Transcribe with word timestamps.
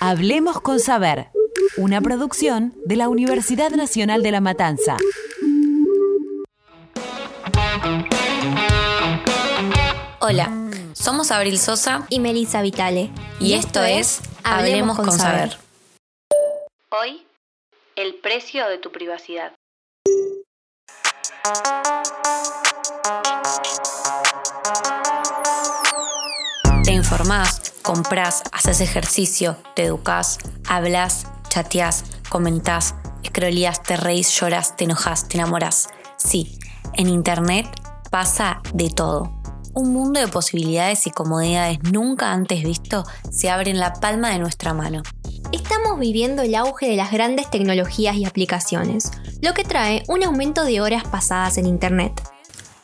Hablemos 0.00 0.60
con 0.60 0.78
Saber, 0.78 1.28
una 1.78 2.00
producción 2.02 2.74
de 2.84 2.96
la 2.96 3.08
Universidad 3.08 3.70
Nacional 3.70 4.22
de 4.22 4.30
La 4.30 4.40
Matanza. 4.40 4.96
Hola, 10.20 10.52
somos 10.92 11.30
Abril 11.30 11.58
Sosa 11.58 12.06
y 12.10 12.20
Melissa 12.20 12.60
Vitale. 12.60 13.10
Y, 13.40 13.54
esto 13.54 13.82
es 13.82 14.20
Hablemos 14.44 14.96
con, 14.96 15.12
saber. 15.12 15.56
Hoy, 16.90 17.26
el 17.94 18.16
precio 18.16 18.68
de 18.68 18.78
tu 18.78 18.92
privacidad. 18.92 19.52
Informás, 27.06 27.72
compras, 27.82 28.42
haces 28.50 28.80
ejercicio, 28.80 29.56
te 29.76 29.84
educás, 29.84 30.38
hablas, 30.68 31.28
chateás, 31.48 32.02
comentás, 32.28 32.96
escroleás, 33.22 33.80
te 33.80 33.96
reís, 33.96 34.28
llorás, 34.32 34.76
te 34.76 34.86
enojas, 34.86 35.28
te 35.28 35.38
enamorás. 35.38 35.88
Sí, 36.16 36.58
en 36.94 37.08
Internet 37.08 37.68
pasa 38.10 38.60
de 38.74 38.90
todo. 38.90 39.40
Un 39.72 39.92
mundo 39.92 40.18
de 40.18 40.26
posibilidades 40.26 41.06
y 41.06 41.12
comodidades 41.12 41.78
nunca 41.92 42.32
antes 42.32 42.64
visto 42.64 43.04
se 43.30 43.50
abre 43.50 43.70
en 43.70 43.78
la 43.78 43.92
palma 43.92 44.30
de 44.30 44.40
nuestra 44.40 44.74
mano. 44.74 45.04
Estamos 45.52 46.00
viviendo 46.00 46.42
el 46.42 46.56
auge 46.56 46.88
de 46.88 46.96
las 46.96 47.12
grandes 47.12 47.48
tecnologías 47.48 48.16
y 48.16 48.24
aplicaciones, 48.24 49.12
lo 49.40 49.54
que 49.54 49.62
trae 49.62 50.02
un 50.08 50.24
aumento 50.24 50.64
de 50.64 50.80
horas 50.80 51.04
pasadas 51.04 51.56
en 51.56 51.66
Internet. 51.66 52.20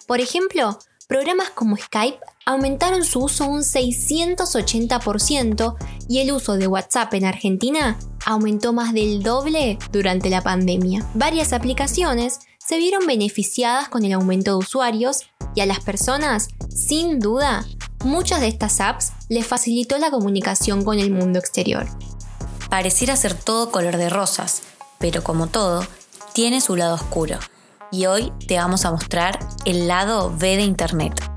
Por 0.06 0.20
ejemplo, 0.20 0.78
programas 1.08 1.50
como 1.50 1.76
Skype 1.76 2.20
aumentaron 2.46 3.04
su 3.04 3.20
uso 3.20 3.46
un 3.46 3.60
680% 3.60 5.76
y 6.08 6.18
el 6.18 6.32
uso 6.32 6.56
de 6.56 6.66
WhatsApp 6.66 7.14
en 7.14 7.24
Argentina 7.24 7.98
aumentó 8.24 8.72
más 8.72 8.92
del 8.92 9.22
doble 9.22 9.78
durante 9.92 10.30
la 10.30 10.42
pandemia. 10.42 11.06
Varias 11.14 11.52
aplicaciones 11.52 12.40
se 12.58 12.78
vieron 12.78 13.06
beneficiadas 13.06 13.88
con 13.88 14.04
el 14.04 14.12
aumento 14.12 14.52
de 14.52 14.58
usuarios 14.58 15.22
y 15.54 15.60
a 15.60 15.66
las 15.66 15.80
personas, 15.80 16.48
sin 16.68 17.18
duda, 17.18 17.64
muchas 18.04 18.40
de 18.40 18.48
estas 18.48 18.80
apps 18.80 19.12
les 19.28 19.46
facilitó 19.46 19.98
la 19.98 20.10
comunicación 20.10 20.84
con 20.84 20.98
el 20.98 21.10
mundo 21.10 21.38
exterior. 21.38 21.86
Pareciera 22.70 23.16
ser 23.16 23.34
todo 23.34 23.70
color 23.70 23.96
de 23.96 24.08
rosas, 24.08 24.62
pero 24.98 25.22
como 25.22 25.48
todo, 25.48 25.84
tiene 26.32 26.60
su 26.60 26.76
lado 26.76 26.94
oscuro. 26.94 27.38
Y 27.90 28.06
hoy 28.06 28.32
te 28.48 28.56
vamos 28.56 28.86
a 28.86 28.90
mostrar 28.90 29.38
el 29.66 29.86
lado 29.86 30.34
B 30.34 30.56
de 30.56 30.62
Internet. 30.62 31.31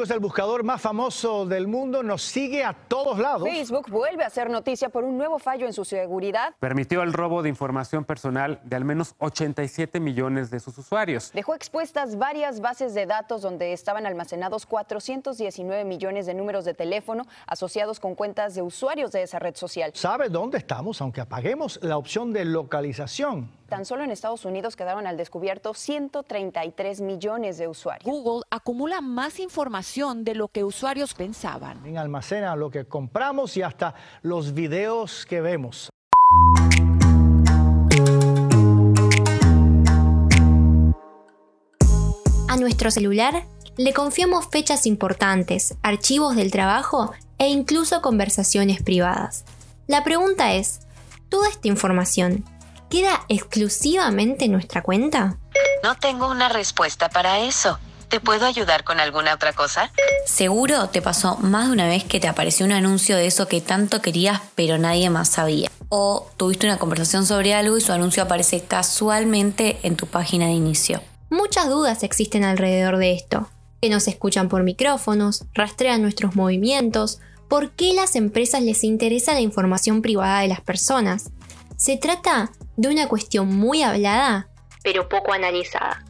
Amigos, 0.00 0.14
el 0.16 0.20
buscador 0.20 0.64
más 0.64 0.80
famoso 0.80 1.44
del 1.44 1.68
mundo 1.68 2.02
nos 2.02 2.22
sigue 2.22 2.64
a 2.64 2.72
todos 2.72 3.18
lados. 3.18 3.46
Facebook 3.46 3.90
vuelve 3.90 4.24
a 4.24 4.28
hacer 4.28 4.48
noticia 4.48 4.88
por 4.88 5.04
un 5.04 5.18
nuevo 5.18 5.38
fallo 5.38 5.66
en 5.66 5.74
su 5.74 5.84
seguridad. 5.84 6.54
Permitió 6.58 7.02
el 7.02 7.12
robo 7.12 7.42
de 7.42 7.50
información 7.50 8.06
personal 8.06 8.62
de 8.64 8.76
al 8.76 8.86
menos 8.86 9.14
87 9.18 10.00
millones 10.00 10.50
de 10.50 10.58
sus 10.58 10.78
usuarios. 10.78 11.30
Dejó 11.34 11.54
expuestas 11.54 12.16
varias 12.16 12.62
bases 12.62 12.94
de 12.94 13.04
datos 13.04 13.42
donde 13.42 13.74
estaban 13.74 14.06
almacenados 14.06 14.64
419 14.64 15.84
millones 15.84 16.24
de 16.24 16.32
números 16.32 16.64
de 16.64 16.72
teléfono 16.72 17.26
asociados 17.46 18.00
con 18.00 18.14
cuentas 18.14 18.54
de 18.54 18.62
usuarios 18.62 19.12
de 19.12 19.24
esa 19.24 19.38
red 19.38 19.54
social. 19.54 19.90
¿Sabe 19.92 20.30
dónde 20.30 20.56
estamos? 20.56 21.02
Aunque 21.02 21.20
apaguemos 21.20 21.78
la 21.82 21.98
opción 21.98 22.32
de 22.32 22.46
localización. 22.46 23.50
Tan 23.70 23.84
solo 23.84 24.02
en 24.02 24.10
Estados 24.10 24.44
Unidos 24.44 24.74
quedaron 24.74 25.06
al 25.06 25.16
descubierto 25.16 25.74
133 25.74 27.00
millones 27.02 27.56
de 27.56 27.68
usuarios. 27.68 28.04
Google 28.04 28.42
acumula 28.50 29.00
más 29.00 29.38
información 29.38 30.24
de 30.24 30.34
lo 30.34 30.48
que 30.48 30.64
usuarios 30.64 31.14
pensaban. 31.14 31.96
Almacena 31.96 32.56
lo 32.56 32.72
que 32.72 32.86
compramos 32.86 33.56
y 33.56 33.62
hasta 33.62 33.94
los 34.22 34.54
videos 34.54 35.24
que 35.24 35.40
vemos. 35.40 35.88
A 42.48 42.56
nuestro 42.56 42.90
celular 42.90 43.44
le 43.76 43.92
confiamos 43.92 44.48
fechas 44.48 44.84
importantes, 44.84 45.78
archivos 45.84 46.34
del 46.34 46.50
trabajo 46.50 47.12
e 47.38 47.46
incluso 47.46 48.02
conversaciones 48.02 48.82
privadas. 48.82 49.44
La 49.86 50.02
pregunta 50.02 50.54
es, 50.54 50.80
¿toda 51.28 51.48
esta 51.48 51.68
información 51.68 52.44
queda 52.90 53.24
exclusivamente 53.28 54.44
en 54.44 54.52
nuestra 54.52 54.82
cuenta? 54.82 55.38
No 55.82 55.94
tengo 55.94 56.28
una 56.28 56.50
respuesta 56.50 57.08
para 57.08 57.40
eso. 57.40 57.78
¿Te 58.08 58.18
puedo 58.18 58.44
ayudar 58.44 58.82
con 58.82 58.98
alguna 58.98 59.32
otra 59.32 59.52
cosa? 59.52 59.92
Seguro 60.26 60.88
te 60.88 61.00
pasó 61.00 61.36
más 61.36 61.68
de 61.68 61.72
una 61.72 61.86
vez 61.86 62.02
que 62.02 62.18
te 62.18 62.26
apareció 62.26 62.66
un 62.66 62.72
anuncio 62.72 63.16
de 63.16 63.26
eso 63.26 63.46
que 63.46 63.60
tanto 63.60 64.02
querías 64.02 64.40
pero 64.56 64.76
nadie 64.76 65.08
más 65.08 65.28
sabía. 65.28 65.70
O 65.88 66.28
tuviste 66.36 66.66
una 66.66 66.78
conversación 66.78 67.24
sobre 67.24 67.54
algo 67.54 67.78
y 67.78 67.80
su 67.80 67.92
anuncio 67.92 68.24
aparece 68.24 68.62
casualmente 68.64 69.78
en 69.84 69.96
tu 69.96 70.06
página 70.06 70.46
de 70.46 70.52
inicio. 70.52 71.00
Muchas 71.30 71.68
dudas 71.68 72.02
existen 72.02 72.42
alrededor 72.42 72.98
de 72.98 73.12
esto. 73.12 73.48
Que 73.80 73.88
nos 73.88 74.08
escuchan 74.08 74.48
por 74.48 74.64
micrófonos, 74.64 75.44
rastrean 75.54 76.02
nuestros 76.02 76.34
movimientos, 76.34 77.20
¿por 77.48 77.70
qué 77.70 77.94
las 77.94 78.16
empresas 78.16 78.62
les 78.62 78.82
interesa 78.82 79.32
la 79.32 79.40
información 79.40 80.02
privada 80.02 80.40
de 80.40 80.48
las 80.48 80.60
personas? 80.60 81.30
Se 81.76 81.96
trata 81.96 82.50
de 82.80 82.88
una 82.88 83.08
cuestión 83.08 83.46
muy 83.46 83.82
hablada, 83.82 84.48
pero 84.82 85.06
poco 85.06 85.34
analizada. 85.34 86.02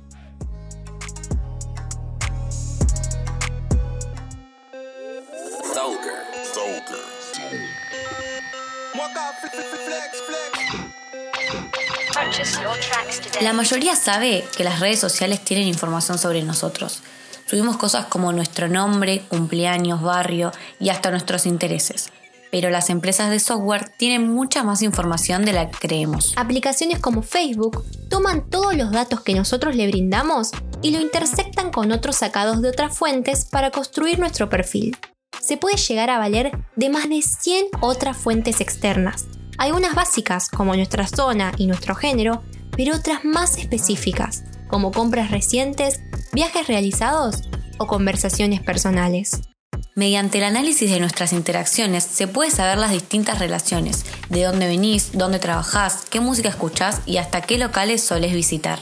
La 13.40 13.52
mayoría 13.52 13.96
sabe 13.96 14.44
que 14.56 14.62
las 14.62 14.78
redes 14.78 15.00
sociales 15.00 15.40
tienen 15.40 15.66
información 15.66 16.18
sobre 16.18 16.44
nosotros. 16.44 17.02
Subimos 17.46 17.78
cosas 17.78 18.06
como 18.06 18.32
nuestro 18.32 18.68
nombre, 18.68 19.22
cumpleaños, 19.28 20.02
barrio 20.02 20.52
y 20.78 20.90
hasta 20.90 21.10
nuestros 21.10 21.46
intereses 21.46 22.12
pero 22.50 22.70
las 22.70 22.90
empresas 22.90 23.30
de 23.30 23.40
software 23.40 23.90
tienen 23.96 24.28
mucha 24.28 24.62
más 24.62 24.82
información 24.82 25.44
de 25.44 25.52
la 25.52 25.70
que 25.70 25.88
creemos. 25.88 26.32
Aplicaciones 26.36 26.98
como 26.98 27.22
Facebook 27.22 27.84
toman 28.08 28.48
todos 28.48 28.76
los 28.76 28.90
datos 28.90 29.20
que 29.20 29.34
nosotros 29.34 29.76
le 29.76 29.86
brindamos 29.86 30.50
y 30.82 30.90
lo 30.90 31.00
intersectan 31.00 31.70
con 31.70 31.92
otros 31.92 32.16
sacados 32.16 32.62
de 32.62 32.68
otras 32.68 32.96
fuentes 32.96 33.44
para 33.44 33.70
construir 33.70 34.18
nuestro 34.18 34.48
perfil. 34.48 34.96
Se 35.40 35.56
puede 35.56 35.76
llegar 35.76 36.10
a 36.10 36.18
valer 36.18 36.52
de 36.76 36.90
más 36.90 37.08
de 37.08 37.22
100 37.22 37.66
otras 37.80 38.16
fuentes 38.16 38.60
externas, 38.60 39.26
algunas 39.58 39.94
básicas 39.94 40.48
como 40.48 40.74
nuestra 40.74 41.06
zona 41.06 41.52
y 41.56 41.66
nuestro 41.66 41.94
género, 41.94 42.42
pero 42.76 42.96
otras 42.96 43.24
más 43.24 43.58
específicas, 43.58 44.44
como 44.68 44.90
compras 44.92 45.30
recientes, 45.30 46.00
viajes 46.32 46.66
realizados 46.66 47.42
o 47.78 47.86
conversaciones 47.86 48.60
personales. 48.60 49.49
Mediante 49.96 50.38
el 50.38 50.44
análisis 50.44 50.88
de 50.88 51.00
nuestras 51.00 51.32
interacciones 51.32 52.04
se 52.04 52.28
puede 52.28 52.50
saber 52.50 52.78
las 52.78 52.92
distintas 52.92 53.40
relaciones, 53.40 54.04
de 54.28 54.44
dónde 54.44 54.68
venís, 54.68 55.10
dónde 55.14 55.40
trabajás, 55.40 56.04
qué 56.08 56.20
música 56.20 56.48
escuchás 56.48 57.00
y 57.06 57.16
hasta 57.16 57.40
qué 57.40 57.58
locales 57.58 58.02
soles 58.02 58.32
visitar. 58.32 58.78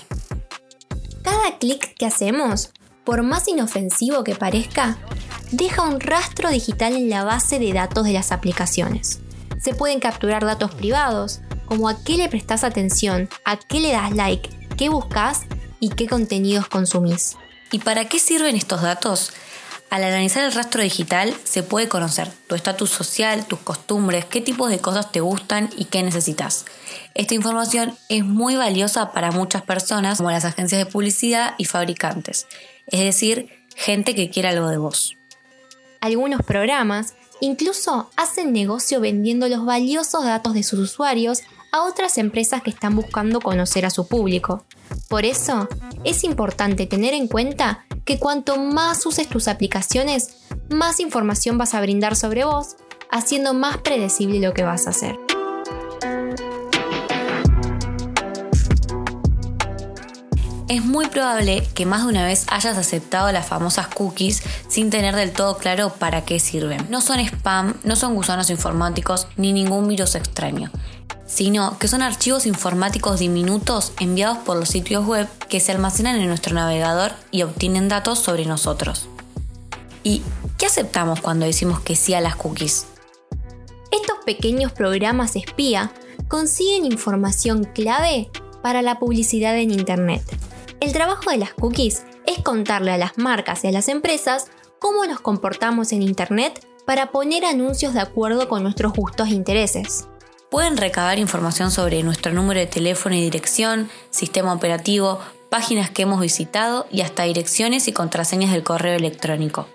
Cada 1.23 1.59
clic 1.59 1.95
que 1.95 2.05
hacemos, 2.05 2.71
por 3.05 3.23
más 3.23 3.49
inofensivo 3.49 4.23
que 4.23 4.35
parezca, 4.35 4.99
deja 5.51 5.83
un 5.83 5.99
rastro 5.99 6.51
digital 6.51 6.95
en 6.95 7.09
la 7.09 7.25
base 7.25 7.59
de 7.59 7.73
datos 7.73 8.05
de 8.05 8.13
las 8.13 8.31
aplicaciones. 8.31 9.21
Se 9.59 9.75
pueden 9.75 10.01
capturar 10.01 10.45
datos 10.45 10.75
privados, 10.75 11.41
como 11.65 11.89
a 11.89 12.03
qué 12.05 12.19
le 12.19 12.29
prestás 12.29 12.65
atención, 12.65 13.31
a 13.47 13.57
qué 13.59 13.81
le 13.81 13.93
das 13.93 14.15
like, 14.15 14.51
qué 14.77 14.91
buscas 14.91 15.43
y 15.81 15.89
qué 15.89 16.07
contenidos 16.07 16.69
consumís. 16.69 17.37
¿Y 17.73 17.79
para 17.79 18.07
qué 18.07 18.19
sirven 18.19 18.57
estos 18.57 18.83
datos? 18.83 19.33
Al 19.91 20.05
analizar 20.05 20.45
el 20.45 20.53
rastro 20.53 20.83
digital 20.83 21.35
se 21.45 21.63
puede 21.63 21.89
conocer 21.89 22.31
tu 22.47 22.55
estatus 22.55 22.91
social, 22.91 23.47
tus 23.47 23.61
costumbres, 23.61 24.27
qué 24.27 24.43
tipos 24.43 24.69
de 24.69 24.81
cosas 24.81 25.11
te 25.13 25.21
gustan 25.21 25.71
y 25.79 25.87
qué 25.87 26.03
necesitas. 26.03 26.67
Esta 27.15 27.35
información 27.35 27.97
es 28.11 28.23
muy 28.23 28.57
valiosa 28.57 29.13
para 29.13 29.31
muchas 29.31 29.63
personas 29.63 30.19
como 30.19 30.31
las 30.31 30.45
agencias 30.45 30.85
de 30.85 30.91
publicidad 30.91 31.55
y 31.57 31.65
fabricantes, 31.65 32.47
es 32.87 33.01
decir, 33.01 33.49
gente 33.77 34.15
que 34.15 34.29
quiere 34.29 34.49
algo 34.49 34.69
de 34.69 34.77
vos. 34.77 35.17
Algunos 36.01 36.43
programas 36.43 37.15
incluso 37.41 38.11
hacen 38.17 38.53
negocio 38.53 39.01
vendiendo 39.01 39.49
los 39.49 39.65
valiosos 39.65 40.25
datos 40.25 40.53
de 40.53 40.65
sus 40.65 40.81
usuarios 40.81 41.43
a 41.73 41.83
otras 41.83 42.19
empresas 42.19 42.63
que 42.63 42.71
están 42.71 42.95
buscando 42.95 43.41
conocer 43.41 43.87
a 43.87 43.91
su 43.91 44.07
público. 44.07 44.65
Por 45.09 45.25
eso, 45.25 45.69
es 46.05 46.25
importante 46.25 46.87
tener 46.87 47.15
en 47.15 47.29
cuenta 47.29 47.87
que 48.09 48.19
cuanto 48.19 48.57
más 48.57 49.05
uses 49.05 49.29
tus 49.29 49.49
aplicaciones, 49.49 50.39
más 50.71 50.99
información 50.99 51.59
vas 51.59 51.75
a 51.75 51.81
brindar 51.83 52.17
sobre 52.17 52.47
vos, 52.47 52.77
haciendo 53.11 53.53
más 53.53 53.77
predecible 53.77 54.41
lo 54.41 54.55
que 54.55 54.63
vas 54.63 54.87
a 54.87 54.91
hacer. 54.91 55.19
Es 60.71 60.83
muy 60.87 61.07
probable 61.09 61.69
que 61.75 61.85
más 61.85 62.05
de 62.05 62.09
una 62.09 62.25
vez 62.25 62.47
hayas 62.49 62.79
aceptado 62.79 63.31
las 63.31 63.47
famosas 63.47 63.89
cookies 63.89 64.43
sin 64.69 64.89
tener 64.89 65.15
del 65.15 65.33
todo 65.33 65.59
claro 65.59 65.91
para 65.91 66.25
qué 66.25 66.41
sirven. 66.41 66.87
No 66.89 67.03
son 67.03 67.21
spam, 67.21 67.75
no 67.85 67.95
son 67.95 68.15
gusanos 68.15 68.49
informáticos 68.49 69.29
ni 69.37 69.53
ningún 69.53 69.87
virus 69.87 70.15
extraño 70.15 70.71
sino 71.29 71.79
que 71.79 71.87
son 71.87 72.03
archivos 72.03 72.47
informáticos 72.47 73.21
diminutos 73.21 73.93
enviados 74.01 74.39
por 74.39 74.57
los 74.57 74.71
sitios 74.71 75.07
web 75.07 75.29
que 75.49 75.61
se 75.61 75.71
almacenan 75.71 76.17
en 76.17 76.27
nuestro 76.27 76.55
navegador 76.55 77.13
y 77.31 77.43
obtienen 77.43 77.89
datos 77.89 78.19
sobre 78.19 78.47
nosotros. 78.47 79.07
¿Y 80.03 80.23
qué 80.57 80.67
aceptamos 80.67 81.21
cuando 81.21 81.47
decimos 81.47 81.81
que 81.81 81.95
sí 81.95 82.15
a 82.15 82.21
las 82.21 82.35
cookies? 82.35 82.87
Estos 83.93 84.17
pequeños 84.25 84.73
programas 84.73 85.37
espía 85.37 85.93
consiguen 86.29 86.87
información 86.87 87.65
clave 87.65 88.31
para 88.63 88.81
la 88.83 88.99
publicidad 88.99 89.57
en 89.59 89.71
Internet. 89.71 90.23
El 90.81 90.93
trabajo 90.93 91.31
de 91.31 91.37
las 91.37 91.53
cookies 91.53 92.05
es 92.27 92.43
contarle 92.43 92.93
a 92.93 92.99
las 92.99 93.19
marcas 93.19 93.65
y 93.65 93.69
a 93.69 93.73
las 93.73 93.89
empresas 93.89 94.47
cómo 94.79 95.05
nos 95.07 95.21
comportamos 95.21 95.93
en 95.93 96.03
Internet 96.03 96.67
para 96.87 97.11
poner 97.11 97.45
anuncios 97.45 97.93
de 97.93 98.01
acuerdo 98.01 98.49
con 98.49 98.63
nuestros 98.63 98.95
gustos 98.95 99.29
e 99.29 99.35
intereses. 99.35 100.07
Pueden 100.51 100.79
recabar 100.79 101.19
información 101.19 101.71
sobre 101.71 102.03
nuestro 102.03 102.33
número 102.33 102.59
de 102.59 102.67
teléfono 102.67 103.15
y 103.15 103.21
dirección, 103.21 103.91
sistema 104.09 104.55
operativo, 104.55 105.21
páginas 105.51 105.91
que 105.91 106.03
hemos 106.03 106.21
visitado 106.21 106.87
y 106.91 107.03
hasta 107.03 107.25
direcciones 107.25 107.87
y 107.87 107.93
contraseñas 107.93 108.53
del 108.53 108.63
correo 108.63 108.97
electrónico. 108.97 109.69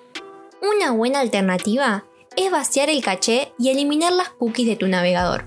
Una 0.62 0.92
buena 0.92 1.20
alternativa 1.20 2.06
es 2.36 2.52
vaciar 2.52 2.90
el 2.90 3.04
caché 3.04 3.54
y 3.60 3.70
eliminar 3.70 4.14
las 4.14 4.30
cookies 4.30 4.68
de 4.68 4.75
tu 4.75 4.88
navegador. 4.88 5.46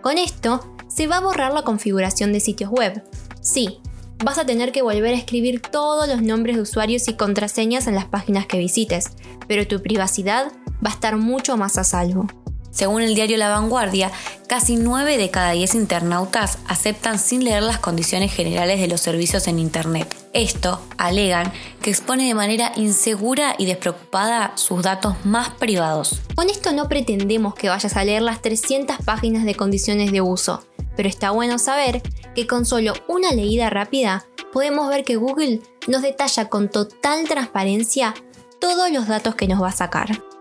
Con 0.00 0.16
esto, 0.16 0.74
se 0.88 1.06
va 1.06 1.18
a 1.18 1.20
borrar 1.20 1.52
la 1.52 1.62
configuración 1.62 2.32
de 2.32 2.40
sitios 2.40 2.70
web. 2.70 3.04
Sí, 3.42 3.78
vas 4.24 4.38
a 4.38 4.46
tener 4.46 4.72
que 4.72 4.80
volver 4.80 5.14
a 5.14 5.18
escribir 5.18 5.60
todos 5.60 6.08
los 6.08 6.22
nombres 6.22 6.56
de 6.56 6.62
usuarios 6.62 7.08
y 7.08 7.14
contraseñas 7.14 7.86
en 7.86 7.94
las 7.94 8.06
páginas 8.06 8.46
que 8.46 8.58
visites, 8.58 9.10
pero 9.46 9.66
tu 9.66 9.82
privacidad 9.82 10.50
va 10.84 10.90
a 10.90 10.94
estar 10.94 11.18
mucho 11.18 11.58
más 11.58 11.76
a 11.76 11.84
salvo. 11.84 12.26
Según 12.72 13.02
el 13.02 13.14
diario 13.14 13.36
La 13.36 13.50
Vanguardia, 13.50 14.10
casi 14.48 14.76
9 14.76 15.18
de 15.18 15.30
cada 15.30 15.52
10 15.52 15.74
internautas 15.74 16.58
aceptan 16.66 17.18
sin 17.18 17.44
leer 17.44 17.62
las 17.62 17.78
condiciones 17.78 18.32
generales 18.32 18.80
de 18.80 18.88
los 18.88 19.02
servicios 19.02 19.46
en 19.46 19.58
Internet. 19.58 20.16
Esto, 20.32 20.80
alegan, 20.96 21.52
que 21.82 21.90
expone 21.90 22.26
de 22.26 22.34
manera 22.34 22.72
insegura 22.76 23.54
y 23.58 23.66
despreocupada 23.66 24.52
sus 24.56 24.82
datos 24.82 25.14
más 25.24 25.50
privados. 25.50 26.22
Con 26.34 26.48
esto 26.48 26.72
no 26.72 26.88
pretendemos 26.88 27.54
que 27.54 27.68
vayas 27.68 27.94
a 27.94 28.04
leer 28.04 28.22
las 28.22 28.40
300 28.40 28.96
páginas 29.04 29.44
de 29.44 29.54
condiciones 29.54 30.10
de 30.10 30.22
uso, 30.22 30.64
pero 30.96 31.10
está 31.10 31.30
bueno 31.30 31.58
saber 31.58 32.00
que 32.34 32.46
con 32.46 32.64
solo 32.64 32.94
una 33.06 33.32
leída 33.32 33.68
rápida 33.68 34.24
podemos 34.50 34.88
ver 34.88 35.04
que 35.04 35.16
Google 35.16 35.60
nos 35.88 36.00
detalla 36.00 36.48
con 36.48 36.70
total 36.70 37.28
transparencia 37.28 38.14
todos 38.60 38.90
los 38.90 39.08
datos 39.08 39.34
que 39.34 39.46
nos 39.46 39.62
va 39.62 39.68
a 39.68 39.72
sacar. 39.72 40.31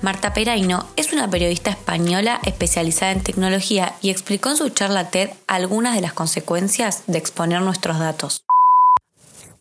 Marta 0.00 0.32
Peraino 0.32 0.86
es 0.94 1.12
una 1.12 1.28
periodista 1.28 1.70
española 1.70 2.38
especializada 2.44 3.10
en 3.10 3.22
tecnología 3.22 3.94
y 4.00 4.10
explicó 4.10 4.50
en 4.50 4.56
su 4.56 4.68
charla 4.70 5.10
TED 5.10 5.30
algunas 5.48 5.96
de 5.96 6.00
las 6.00 6.12
consecuencias 6.12 7.02
de 7.08 7.18
exponer 7.18 7.60
nuestros 7.62 7.98
datos. 7.98 8.44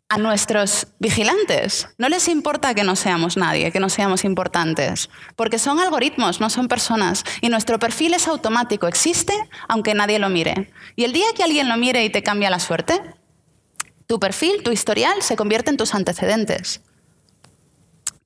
A 0.09 0.19
nuestros 0.19 0.87
vigilantes 0.99 1.89
no 1.97 2.07
les 2.07 2.27
importa 2.27 2.75
que 2.75 2.83
no 2.83 2.95
seamos 2.95 3.35
nadie, 3.35 3.71
que 3.71 3.79
no 3.79 3.89
seamos 3.89 4.23
importantes, 4.25 5.09
porque 5.35 5.57
son 5.57 5.79
algoritmos, 5.79 6.39
no 6.39 6.51
son 6.51 6.67
personas, 6.67 7.23
y 7.41 7.49
nuestro 7.49 7.79
perfil 7.79 8.13
es 8.13 8.27
automático, 8.27 8.87
existe 8.87 9.33
aunque 9.67 9.95
nadie 9.95 10.19
lo 10.19 10.29
mire. 10.29 10.71
Y 10.95 11.03
el 11.03 11.13
día 11.13 11.25
que 11.35 11.43
alguien 11.43 11.67
lo 11.67 11.77
mire 11.77 12.05
y 12.05 12.11
te 12.11 12.21
cambia 12.21 12.51
la 12.51 12.59
suerte, 12.59 13.01
tu 14.05 14.19
perfil, 14.19 14.61
tu 14.63 14.71
historial 14.71 15.23
se 15.23 15.35
convierte 15.35 15.71
en 15.71 15.77
tus 15.77 15.95
antecedentes. 15.95 16.81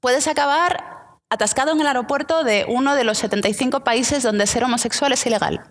Puedes 0.01 0.27
acabar 0.27 0.90
atascado 1.31 1.71
en 1.71 1.79
el 1.79 1.87
aeropuerto 1.87 2.43
de 2.43 2.65
uno 2.67 2.93
de 2.93 3.05
los 3.05 3.17
75 3.19 3.85
países 3.85 4.21
donde 4.21 4.45
ser 4.45 4.65
homosexual 4.65 5.13
es 5.13 5.25
ilegal. 5.25 5.61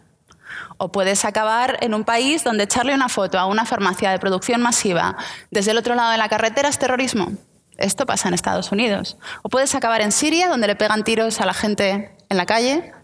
O 0.78 0.90
puedes 0.90 1.26
acabar 1.26 1.76
en 1.82 1.92
un 1.92 2.04
país 2.04 2.42
donde 2.42 2.64
echarle 2.64 2.94
una 2.94 3.10
foto 3.10 3.38
a 3.38 3.44
una 3.44 3.66
farmacia 3.66 4.10
de 4.10 4.18
producción 4.18 4.62
masiva 4.62 5.18
desde 5.50 5.72
el 5.72 5.76
otro 5.76 5.94
lado 5.94 6.12
de 6.12 6.16
la 6.16 6.30
carretera 6.30 6.70
es 6.70 6.78
terrorismo. 6.78 7.32
Esto 7.76 8.06
pasa 8.06 8.28
en 8.28 8.34
Estados 8.34 8.72
Unidos. 8.72 9.18
O 9.42 9.50
puedes 9.50 9.74
acabar 9.74 10.00
en 10.00 10.12
Siria, 10.12 10.48
donde 10.48 10.66
le 10.66 10.76
pegan 10.76 11.04
tiros 11.04 11.42
a 11.42 11.46
la 11.46 11.52
gente 11.52 12.16
en 12.30 12.36
la 12.38 12.46
calle, 12.46 12.94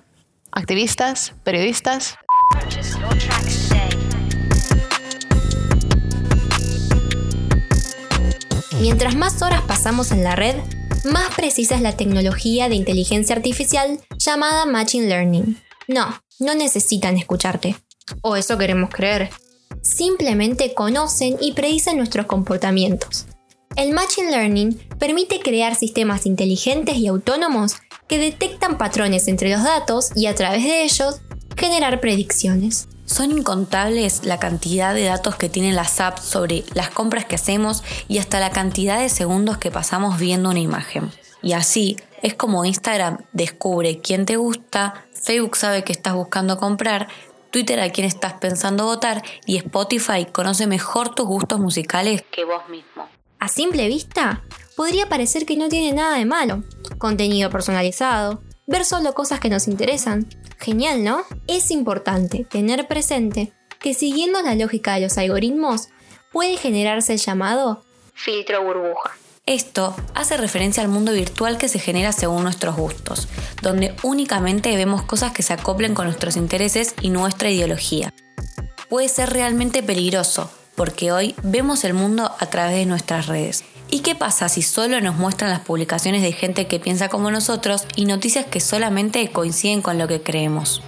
activistas, 0.50 1.34
periodistas. 1.44 2.16
Mientras 8.80 9.14
más 9.14 9.42
horas 9.42 9.60
pasamos 9.62 10.10
en 10.10 10.24
la 10.24 10.36
red, 10.36 10.56
más 11.06 11.34
precisa 11.34 11.76
es 11.76 11.80
la 11.80 11.96
tecnología 11.96 12.68
de 12.68 12.74
inteligencia 12.74 13.36
artificial 13.36 14.00
llamada 14.18 14.66
Machine 14.66 15.06
Learning. 15.06 15.58
No, 15.88 16.20
no 16.38 16.54
necesitan 16.54 17.16
escucharte. 17.16 17.76
O 18.22 18.36
eso 18.36 18.58
queremos 18.58 18.90
creer. 18.90 19.30
Simplemente 19.82 20.74
conocen 20.74 21.36
y 21.40 21.52
predicen 21.52 21.96
nuestros 21.96 22.26
comportamientos. 22.26 23.26
El 23.76 23.92
Machine 23.92 24.30
Learning 24.30 24.78
permite 24.98 25.40
crear 25.40 25.74
sistemas 25.74 26.26
inteligentes 26.26 26.96
y 26.96 27.08
autónomos 27.08 27.76
que 28.08 28.18
detectan 28.18 28.78
patrones 28.78 29.28
entre 29.28 29.50
los 29.50 29.62
datos 29.62 30.10
y 30.14 30.26
a 30.26 30.34
través 30.34 30.64
de 30.64 30.84
ellos 30.84 31.20
generar 31.56 32.00
predicciones. 32.00 32.88
Son 33.06 33.30
incontables 33.30 34.24
la 34.24 34.38
cantidad 34.38 34.92
de 34.92 35.04
datos 35.04 35.36
que 35.36 35.48
tienen 35.48 35.76
las 35.76 36.00
apps 36.00 36.22
sobre 36.22 36.64
las 36.74 36.90
compras 36.90 37.24
que 37.24 37.36
hacemos 37.36 37.82
y 38.08 38.18
hasta 38.18 38.40
la 38.40 38.50
cantidad 38.50 38.98
de 38.98 39.08
segundos 39.08 39.58
que 39.58 39.70
pasamos 39.70 40.18
viendo 40.18 40.50
una 40.50 40.58
imagen. 40.58 41.10
Y 41.40 41.52
así 41.52 41.96
es 42.22 42.34
como 42.34 42.64
Instagram 42.64 43.18
descubre 43.32 44.00
quién 44.00 44.26
te 44.26 44.36
gusta, 44.36 45.06
Facebook 45.12 45.56
sabe 45.56 45.84
que 45.84 45.92
estás 45.92 46.14
buscando 46.14 46.56
comprar, 46.58 47.08
Twitter 47.50 47.78
a 47.80 47.90
quién 47.90 48.06
estás 48.06 48.34
pensando 48.34 48.84
votar 48.84 49.22
y 49.46 49.56
Spotify 49.56 50.26
conoce 50.30 50.66
mejor 50.66 51.14
tus 51.14 51.26
gustos 51.26 51.60
musicales 51.60 52.24
que 52.30 52.44
vos 52.44 52.68
mismo. 52.68 53.08
A 53.38 53.48
simple 53.48 53.86
vista, 53.86 54.42
podría 54.76 55.08
parecer 55.08 55.46
que 55.46 55.56
no 55.56 55.68
tiene 55.68 55.92
nada 55.92 56.16
de 56.16 56.24
malo. 56.24 56.64
Contenido 56.98 57.50
personalizado, 57.50 58.42
ver 58.66 58.84
solo 58.84 59.14
cosas 59.14 59.40
que 59.40 59.48
nos 59.48 59.68
interesan, 59.68 60.26
Genial, 60.58 61.04
¿no? 61.04 61.22
Es 61.46 61.70
importante 61.70 62.44
tener 62.44 62.88
presente 62.88 63.52
que 63.78 63.94
siguiendo 63.94 64.42
la 64.42 64.54
lógica 64.54 64.94
de 64.94 65.02
los 65.02 65.18
algoritmos 65.18 65.88
puede 66.32 66.56
generarse 66.56 67.14
el 67.14 67.18
llamado 67.18 67.84
filtro 68.14 68.64
burbuja. 68.64 69.12
Esto 69.44 69.94
hace 70.14 70.36
referencia 70.36 70.82
al 70.82 70.88
mundo 70.88 71.12
virtual 71.12 71.56
que 71.56 71.68
se 71.68 71.78
genera 71.78 72.10
según 72.10 72.42
nuestros 72.42 72.74
gustos, 72.74 73.28
donde 73.62 73.94
únicamente 74.02 74.74
vemos 74.76 75.02
cosas 75.02 75.32
que 75.32 75.44
se 75.44 75.52
acoplen 75.52 75.94
con 75.94 76.06
nuestros 76.06 76.36
intereses 76.36 76.94
y 77.00 77.10
nuestra 77.10 77.50
ideología. 77.50 78.12
Puede 78.88 79.08
ser 79.08 79.30
realmente 79.30 79.84
peligroso, 79.84 80.50
porque 80.74 81.12
hoy 81.12 81.36
vemos 81.44 81.84
el 81.84 81.94
mundo 81.94 82.32
a 82.38 82.46
través 82.46 82.76
de 82.76 82.86
nuestras 82.86 83.26
redes 83.26 83.64
¿Y 83.90 84.00
qué 84.00 84.14
pasa 84.14 84.48
si 84.48 84.62
solo 84.62 85.00
nos 85.00 85.16
muestran 85.16 85.50
las 85.50 85.60
publicaciones 85.60 86.22
de 86.22 86.32
gente 86.32 86.66
que 86.66 86.80
piensa 86.80 87.08
como 87.08 87.30
nosotros 87.30 87.86
y 87.94 88.04
noticias 88.04 88.46
que 88.46 88.60
solamente 88.60 89.30
coinciden 89.30 89.80
con 89.80 89.98
lo 89.98 90.08
que 90.08 90.22
creemos? 90.22 90.82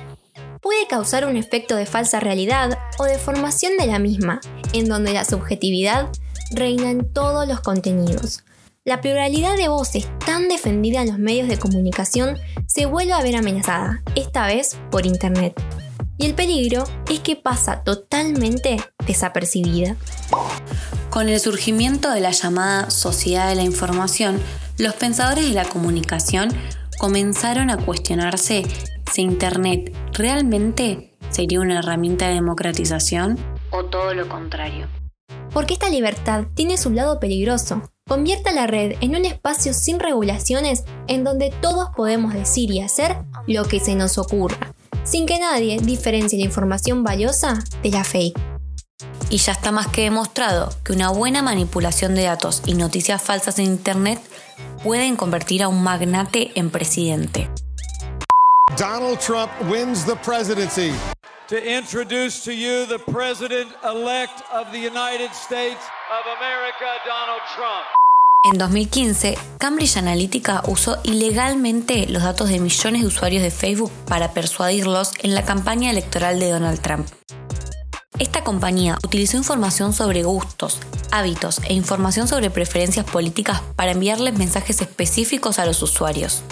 Puede 0.61 0.87
causar 0.89 1.25
un 1.25 1.37
efecto 1.37 1.77
de 1.77 1.87
falsa 1.87 2.19
realidad 2.19 2.77
o 2.99 3.05
de 3.05 3.19
formación 3.19 3.77
de 3.79 3.87
la 3.87 3.99
misma, 3.99 4.41
en 4.73 4.89
donde 4.89 5.13
la 5.13 5.25
subjetividad 5.25 6.09
reina 6.51 6.91
en 6.91 7.13
todos 7.13 7.47
los 7.47 7.61
contenidos. 7.61 8.43
La 8.85 9.01
pluralidad 9.01 9.57
de 9.57 9.69
voces 9.69 10.09
tan 10.25 10.49
defendida 10.49 11.03
en 11.03 11.09
los 11.09 11.19
medios 11.19 11.47
de 11.47 11.59
comunicación 11.59 12.39
se 12.67 12.87
vuelve 12.87 13.13
a 13.13 13.23
ver 13.23 13.37
amenazada, 13.37 14.03
esta 14.15 14.47
vez 14.47 14.77
por 14.91 15.07
Internet. 15.07 15.55
Y 16.19 16.27
el 16.27 16.35
peligro 16.35 16.85
es 17.09 17.21
que 17.21 17.37
pasa 17.37 17.85
totalmente 17.85 18.77
desapercibida. 19.07 19.97
Con 21.11 21.29
el 21.29 21.41
surgimiento 21.41 22.11
de 22.11 22.21
la 22.21 22.33
llamada 22.33 22.91
sociedad 22.91 23.49
de 23.49 23.55
la 23.55 23.63
información, 23.63 24.41
los 24.79 24.95
pensadores 24.95 25.49
de 25.49 25.55
la 25.55 25.65
comunicación 25.65 26.51
comenzaron 26.99 27.71
a 27.71 27.77
cuestionarse 27.77 28.65
si 29.13 29.23
Internet 29.23 29.95
realmente 30.13 31.15
sería 31.31 31.61
una 31.61 31.79
herramienta 31.79 32.29
de 32.29 32.35
democratización 32.35 33.39
o 33.71 33.85
todo 33.85 34.13
lo 34.15 34.29
contrario. 34.29 34.89
Porque 35.53 35.75
esta 35.75 35.89
libertad 35.89 36.45
tiene 36.55 36.77
su 36.77 36.91
lado 36.91 37.21
peligroso. 37.21 37.83
Convierte 38.07 38.51
a 38.51 38.55
la 38.55 38.67
red 38.67 38.97
en 39.01 39.17
un 39.17 39.25
espacio 39.25 39.75
sin 39.75 40.01
regulaciones 40.01 40.85
en 41.09 41.25
donde 41.25 41.53
todos 41.61 41.91
podemos 41.95 42.33
decir 42.33 42.71
y 42.71 42.81
hacer 42.81 43.17
lo 43.47 43.65
que 43.65 43.81
se 43.81 43.95
nos 43.95 44.19
ocurra, 44.19 44.68
sin 45.09 45.27
que 45.27 45.39
nadie 45.39 45.79
diferencie 45.81 46.39
la 46.39 46.45
información 46.45 47.03
valiosa 47.03 47.63
de 47.83 47.91
la 47.91 48.05
fake 48.05 48.39
y 49.31 49.37
ya 49.39 49.53
está 49.53 49.73
más 49.73 49.89
que 49.89 50.03
demostrado 50.03 50.71
que 50.85 50.93
una 50.93 51.11
buena 51.11 51.43
manipulación 51.43 52.15
de 52.15 52.25
datos 52.25 52.63
y 52.67 52.75
noticias 52.75 53.23
falsas 53.23 53.59
en 53.59 53.67
Internet 53.67 54.21
pueden 54.83 55.17
convertir 55.17 55.63
a 55.63 55.69
un 55.69 55.83
magnate 55.83 56.53
en 56.55 56.71
presidente. 56.71 57.51
Donald 58.79 59.19
Trump 59.19 59.51
wins 59.71 60.05
the 60.05 60.17
presidency. 60.25 60.93
to 61.49 61.57
introduce 61.57 62.45
to 62.45 62.53
you 62.53 62.85
the 62.85 62.99
President 63.11 63.71
elect 63.83 64.43
of 64.53 64.71
the 64.71 64.79
United 64.79 65.33
States 65.33 65.81
of 66.13 66.27
America, 66.37 67.01
Donald 67.07 67.41
Trump. 67.57 67.98
En 68.45 68.57
2015, 68.57 69.37
Cambridge 69.59 69.97
Analytica 69.97 70.63
usó 70.69 70.99
ilegalmente 71.03 72.07
los 72.07 72.23
datos 72.23 72.49
de 72.49 72.61
millones 72.61 73.03
de 73.03 73.09
usuarios 73.09 73.43
de 73.43 73.51
Facebook 73.51 73.91
para 74.07 74.33
persuadirlos 74.33 75.11
en 75.23 75.35
la 75.35 75.45
campaña 75.45 75.91
electoral 75.91 76.39
de 76.39 76.51
Donald 76.51 76.81
Trump. 76.81 77.09
Esta 78.21 78.45
compañía 78.45 78.97
utilizó 79.05 79.37
información 79.37 79.93
sobre 79.93 80.23
gustos, 80.23 80.79
hábitos 81.11 81.61
e 81.69 81.75
información 81.75 82.29
sobre 82.29 82.51
preferencias 82.51 83.05
políticas 83.07 83.61
para 83.75 83.91
enviarles 83.91 84.39
mensajes 84.39 84.81
específicos 84.83 85.59
a 85.59 85.67
los 85.67 85.83
usuarios. 85.83 86.43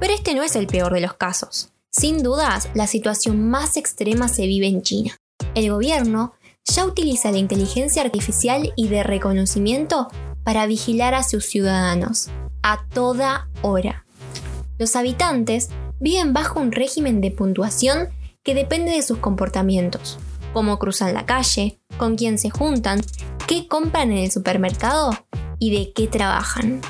Pero 0.00 0.14
este 0.14 0.34
no 0.34 0.42
es 0.42 0.56
el 0.56 0.66
peor 0.66 0.94
de 0.94 1.02
los 1.02 1.12
casos. 1.12 1.68
Sin 1.90 2.22
dudas, 2.22 2.70
la 2.72 2.86
situación 2.86 3.50
más 3.50 3.76
extrema 3.76 4.28
se 4.28 4.46
vive 4.46 4.66
en 4.66 4.82
China. 4.82 5.18
El 5.54 5.70
gobierno 5.70 6.32
ya 6.64 6.84
utiliza 6.84 7.30
la 7.30 7.38
inteligencia 7.38 8.02
artificial 8.02 8.72
y 8.76 8.88
de 8.88 9.02
reconocimiento 9.02 10.08
para 10.44 10.66
vigilar 10.66 11.14
a 11.14 11.22
sus 11.22 11.46
ciudadanos 11.46 12.30
a 12.62 12.84
toda 12.92 13.48
hora. 13.62 14.04
Los 14.78 14.96
habitantes 14.96 15.70
viven 16.00 16.32
bajo 16.32 16.60
un 16.60 16.72
régimen 16.72 17.20
de 17.20 17.30
puntuación 17.30 18.08
que 18.42 18.54
depende 18.54 18.92
de 18.92 19.02
sus 19.02 19.18
comportamientos, 19.18 20.18
cómo 20.52 20.78
cruzan 20.78 21.14
la 21.14 21.26
calle, 21.26 21.80
con 21.96 22.16
quién 22.16 22.38
se 22.38 22.50
juntan, 22.50 23.00
qué 23.46 23.66
compran 23.66 24.12
en 24.12 24.18
el 24.18 24.30
supermercado 24.30 25.10
y 25.58 25.76
de 25.76 25.92
qué 25.92 26.06
trabajan. 26.06 26.80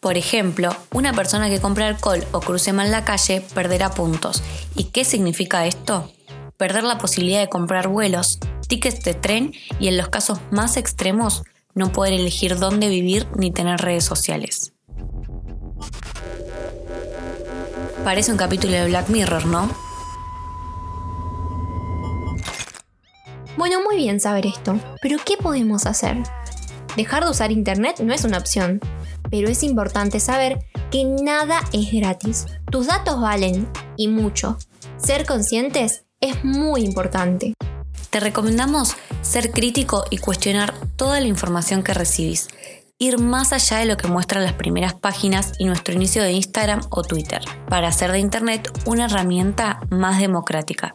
Por 0.00 0.16
ejemplo, 0.18 0.76
una 0.92 1.14
persona 1.14 1.48
que 1.48 1.60
compra 1.60 1.88
alcohol 1.88 2.22
o 2.32 2.40
cruce 2.40 2.72
mal 2.72 2.90
la 2.90 3.04
calle 3.04 3.42
perderá 3.54 3.90
puntos. 3.90 4.42
¿Y 4.74 4.84
qué 4.84 5.04
significa 5.04 5.66
esto? 5.66 6.12
Perder 6.58 6.84
la 6.84 6.98
posibilidad 6.98 7.40
de 7.40 7.48
comprar 7.48 7.88
vuelos, 7.88 8.38
tickets 8.68 9.02
de 9.02 9.14
tren 9.14 9.52
y 9.80 9.88
en 9.88 9.96
los 9.96 10.08
casos 10.08 10.40
más 10.50 10.76
extremos 10.76 11.42
no 11.74 11.92
poder 11.92 12.12
elegir 12.12 12.58
dónde 12.58 12.88
vivir 12.88 13.26
ni 13.36 13.50
tener 13.50 13.80
redes 13.80 14.04
sociales. 14.04 14.72
Parece 18.04 18.32
un 18.32 18.38
capítulo 18.38 18.72
de 18.72 18.86
Black 18.86 19.08
Mirror, 19.08 19.46
¿no? 19.46 19.70
Bueno, 23.56 23.82
muy 23.82 23.96
bien 23.96 24.20
saber 24.20 24.46
esto, 24.46 24.78
pero 25.00 25.16
¿qué 25.24 25.36
podemos 25.36 25.86
hacer? 25.86 26.18
Dejar 26.96 27.24
de 27.24 27.30
usar 27.30 27.50
Internet 27.50 28.00
no 28.00 28.12
es 28.12 28.24
una 28.24 28.38
opción, 28.38 28.80
pero 29.30 29.48
es 29.48 29.62
importante 29.62 30.20
saber 30.20 30.58
que 30.90 31.04
nada 31.04 31.60
es 31.72 31.92
gratis. 31.92 32.46
Tus 32.70 32.88
datos 32.88 33.20
valen, 33.20 33.66
y 33.96 34.08
mucho. 34.08 34.58
Ser 34.96 35.26
conscientes 35.26 36.04
es 36.20 36.44
muy 36.44 36.82
importante. 36.82 37.54
Te 38.14 38.20
recomendamos 38.20 38.94
ser 39.22 39.50
crítico 39.50 40.04
y 40.08 40.18
cuestionar 40.18 40.72
toda 40.94 41.18
la 41.18 41.26
información 41.26 41.82
que 41.82 41.94
recibís. 41.94 42.46
Ir 42.96 43.18
más 43.18 43.52
allá 43.52 43.78
de 43.78 43.86
lo 43.86 43.96
que 43.96 44.06
muestran 44.06 44.44
las 44.44 44.52
primeras 44.52 44.94
páginas 44.94 45.54
y 45.58 45.64
nuestro 45.64 45.94
inicio 45.94 46.22
de 46.22 46.30
Instagram 46.30 46.82
o 46.90 47.02
Twitter, 47.02 47.40
para 47.68 47.88
hacer 47.88 48.12
de 48.12 48.20
Internet 48.20 48.70
una 48.86 49.06
herramienta 49.06 49.80
más 49.90 50.20
democrática. 50.20 50.94